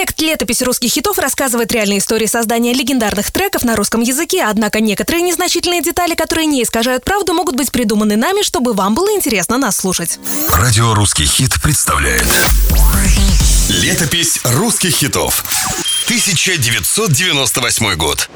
Проект 0.00 0.22
«Летопись 0.22 0.62
русских 0.62 0.92
хитов» 0.92 1.18
рассказывает 1.18 1.70
реальные 1.72 1.98
истории 1.98 2.24
создания 2.24 2.72
легендарных 2.72 3.30
треков 3.30 3.64
на 3.64 3.76
русском 3.76 4.00
языке, 4.00 4.44
однако 4.48 4.80
некоторые 4.80 5.20
незначительные 5.20 5.82
детали, 5.82 6.14
которые 6.14 6.46
не 6.46 6.62
искажают 6.62 7.04
правду, 7.04 7.34
могут 7.34 7.54
быть 7.54 7.70
придуманы 7.70 8.16
нами, 8.16 8.40
чтобы 8.40 8.72
вам 8.72 8.94
было 8.94 9.14
интересно 9.14 9.58
нас 9.58 9.76
слушать. 9.76 10.18
Радио 10.54 10.94
«Русский 10.94 11.26
хит» 11.26 11.60
представляет. 11.62 12.24
Летопись 13.68 14.40
русских 14.42 14.96
хитов 14.96 15.44
1998 16.06 17.94
год 17.96 18.30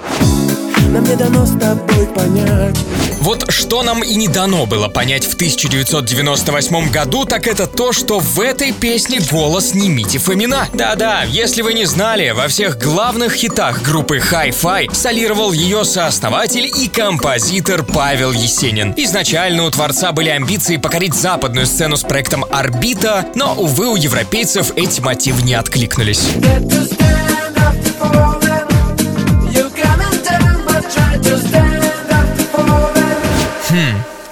Нам 0.94 1.02
не 1.02 1.16
дано 1.16 1.44
с 1.44 1.58
тобой 1.58 2.06
понять 2.14 2.78
Вот 3.18 3.50
что 3.50 3.82
нам 3.82 4.04
и 4.04 4.14
не 4.14 4.28
дано 4.28 4.64
было 4.64 4.86
понять 4.86 5.24
в 5.24 5.34
1998 5.34 6.88
году, 6.92 7.24
так 7.24 7.48
это 7.48 7.66
то, 7.66 7.92
что 7.92 8.20
в 8.20 8.38
этой 8.38 8.70
песне 8.70 9.18
голос 9.28 9.74
не 9.74 9.88
Мити 9.88 10.18
Фомина. 10.18 10.68
Да-да, 10.72 11.24
если 11.24 11.62
вы 11.62 11.74
не 11.74 11.84
знали, 11.84 12.30
во 12.30 12.46
всех 12.46 12.78
главных 12.78 13.34
хитах 13.34 13.82
группы 13.82 14.18
Hi-Fi 14.18 14.94
солировал 14.94 15.50
ее 15.52 15.84
сооснователь 15.84 16.66
и 16.66 16.86
композитор 16.86 17.82
Павел 17.82 18.30
Есенин. 18.30 18.94
Изначально 18.96 19.64
у 19.64 19.70
творца 19.72 20.12
были 20.12 20.28
амбиции 20.28 20.76
покорить 20.76 21.14
западную 21.14 21.66
сцену 21.66 21.96
с 21.96 22.02
проектом 22.02 22.44
«Орбита», 22.52 23.26
но, 23.34 23.54
увы, 23.54 23.88
у 23.88 23.96
европейцев 23.96 24.70
эти 24.76 25.00
мотивы 25.00 25.42
не 25.42 25.54
откликнулись. 25.54 26.22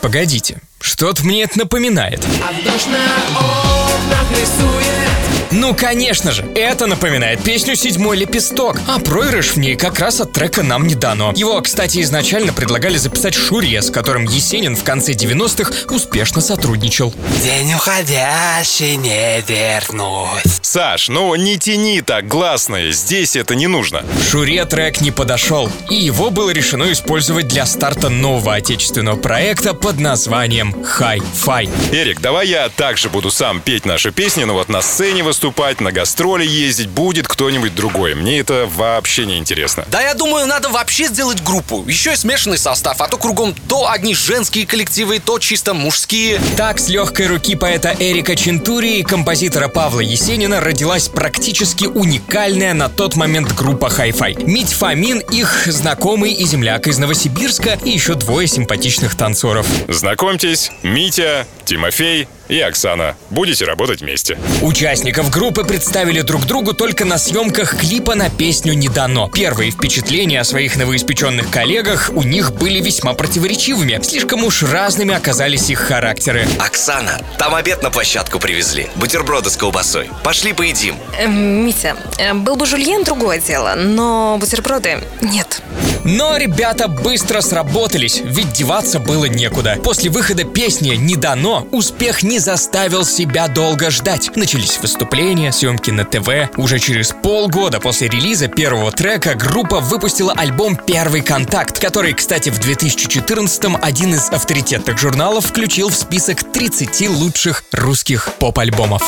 Погодите, 0.03 0.61
что-то 0.81 1.25
мне 1.25 1.45
это 1.45 1.61
напоминает. 1.61 2.27
А 2.43 2.53
на 2.89 3.39
окнах 3.39 4.31
рисует 4.33 5.12
Ну, 5.55 5.75
конечно 5.75 6.33
же, 6.33 6.47
это 6.55 6.87
напоминает 6.87 7.43
песню 7.43 7.77
«Седьмой 7.77 8.17
лепесток», 8.17 8.81
а 8.89 8.99
проигрыш 8.99 9.51
в 9.51 9.59
ней 9.59 9.77
как 9.77 9.99
раз 9.99 10.23
от 10.23 10.33
трека 10.33 10.63
нам 10.63 10.87
не 10.87 10.95
дано. 10.95 11.35
Его, 11.37 11.61
кстати, 11.61 12.01
изначально 12.01 12.55
предлагали 12.55 12.97
записать 12.97 13.35
Шуре, 13.35 13.83
с 13.83 13.91
которым 13.91 14.25
Есенин 14.25 14.77
в 14.77 14.83
конце 14.83 15.13
90-х 15.13 15.95
успешно 15.95 16.41
сотрудничал. 16.41 17.13
День 17.43 17.75
уходящий 17.75 18.97
не 18.97 19.43
вернуть. 19.43 20.43
Саш, 20.63 21.11
ну 21.11 21.35
не 21.35 21.59
тяни 21.59 22.01
так 22.01 22.27
гласные, 22.29 22.93
здесь 22.93 23.37
это 23.37 23.55
не 23.55 23.67
нужно. 23.67 24.05
Шуре 24.31 24.65
трек 24.65 25.03
не 25.03 25.11
подошел, 25.11 25.71
и 25.91 25.97
его 25.97 26.31
было 26.31 26.49
решено 26.49 26.91
использовать 26.91 27.49
для 27.49 27.67
старта 27.67 28.09
нового 28.09 28.55
отечественного 28.55 29.17
проекта 29.17 29.75
под 29.75 30.01
названием 30.01 30.75
«Хай-Фай». 30.83 31.69
Эрик, 31.91 32.23
давай 32.23 32.49
я 32.49 32.71
также 32.71 33.11
буду 33.11 33.31
сам 33.31 33.61
петь 33.61 33.85
наши 33.85 34.13
песни, 34.13 34.45
но 34.45 34.55
вот 34.55 34.71
на 34.71 34.81
сцене 34.81 35.23
выступать, 35.23 35.42
на 35.81 35.93
гастроли 35.93 36.45
ездить 36.45 36.89
будет 36.89 37.27
кто-нибудь 37.27 37.75
другой. 37.75 38.15
Мне 38.15 38.39
это 38.39 38.69
вообще 38.77 39.27
не 39.27 39.39
интересно. 39.39 39.85
Да 39.91 40.01
я 40.01 40.15
думаю, 40.15 40.47
надо 40.47 40.69
вообще 40.69 41.07
сделать 41.07 41.43
группу. 41.43 41.85
Еще 41.87 42.13
и 42.13 42.17
смешанный 42.17 42.59
состав, 42.59 43.01
а 43.01 43.09
то 43.09 43.17
кругом 43.17 43.55
то 43.69 43.91
одни 43.91 44.15
женские 44.15 44.67
коллективы, 44.67 45.19
то 45.19 45.39
чисто 45.39 45.75
мужские. 45.75 46.41
Так, 46.57 46.79
с 46.79 46.89
легкой 46.89 47.27
руки 47.27 47.57
поэта 47.57 47.95
Эрика 47.99 48.37
Чентури 48.37 48.99
и 48.99 49.03
композитора 49.03 49.69
Павла 49.69 50.01
Есенина 50.01 50.61
родилась 50.61 51.09
практически 51.09 51.87
уникальная 51.87 52.75
на 52.75 52.89
тот 52.89 53.17
момент 53.17 53.53
группа 53.55 53.87
Hi-Fi. 53.87 54.45
Мить 54.45 54.73
Фомин, 54.73 55.19
их 55.19 55.67
знакомый 55.67 56.33
и 56.33 56.45
земляк 56.47 56.87
из 56.87 56.99
Новосибирска 56.99 57.79
и 57.85 57.91
еще 57.91 58.15
двое 58.15 58.47
симпатичных 58.47 59.17
танцоров. 59.17 59.67
Знакомьтесь, 59.89 60.71
Митя, 60.83 61.47
Тимофей 61.65 62.29
и 62.49 62.61
Оксана. 62.61 63.17
Будете 63.31 63.65
работать 63.65 64.01
вместе. 64.01 64.39
Участников 64.61 65.31
группы 65.31 65.65
представили 65.65 66.21
друг 66.23 66.45
другу 66.47 66.75
только 66.75 67.05
на 67.05 67.19
съемках 67.19 67.77
клипа 67.79 68.15
на 68.15 68.31
песню 68.31 68.75
«Не 68.75 68.89
дано». 68.89 69.29
Первые 69.29 69.71
впечатления 69.71 70.41
о 70.41 70.45
своих 70.45 70.77
новоиспеченных 70.77 71.51
коллегах 71.51 72.11
у 72.15 72.23
них 72.23 72.53
были 72.53 72.81
весьма 72.81 73.15
противоречивыми. 73.15 74.01
Слишком 74.03 74.45
уж 74.45 74.63
разными 74.63 75.15
оказались 75.15 75.71
их 75.71 75.79
характеры. 75.81 76.47
Оксана, 76.59 77.21
там 77.39 77.55
обед 77.55 77.83
на 77.83 77.91
площадку 77.91 78.39
привезли. 78.39 78.89
Бутерброды 78.97 79.51
с 79.51 79.57
колбасой. 79.57 80.11
Пошли 80.23 80.53
поедим. 80.53 80.97
Эм, 81.19 81.65
Митя, 81.67 81.97
э, 82.19 82.35
был 82.35 82.57
бы 82.57 82.67
жульен, 82.67 83.05
другое 83.05 83.41
дело, 83.41 83.75
но 83.77 84.37
бутерброды 84.39 84.99
нет. 85.21 85.63
Но 86.05 86.37
ребята 86.37 86.89
быстро 86.89 87.41
сработались, 87.41 88.21
ведь 88.25 88.53
деваться 88.53 88.99
было 88.99 89.27
некуда. 89.27 89.79
После 89.83 90.11
выхода 90.11 90.45
песни 90.45 90.97
«Не 90.97 91.17
дано» 91.17 91.67
успех 91.71 92.23
не 92.23 92.39
заставил 92.39 93.05
себя 93.05 93.49
долго 93.49 93.91
ждать. 93.91 94.31
Начались 94.37 94.79
выступления, 94.79 95.53
съемки 95.53 95.91
на 95.91 96.05
ТВ. 96.05 96.57
Уже 96.57 96.79
через 96.79 97.13
полгода 97.13 97.79
после 97.79 98.09
релиза 98.09 98.49
первого 98.49 98.91
трека 98.91 99.35
группа 99.35 99.81
выпустила 99.81 100.33
альбом 100.33 100.77
«Первый 100.77 101.21
контакт», 101.21 101.79
который, 101.79 102.15
кстати, 102.15 102.51
в 102.51 102.59
2014-м 102.59 103.79
один 103.81 104.15
из 104.15 104.29
авторитетных 104.31 104.99
журналов 104.99 105.47
включил 105.47 105.89
в 105.89 105.95
список 105.95 106.43
30 106.53 107.09
лучших 107.11 107.65
русских 107.73 108.31
поп-альбомов. 108.39 109.03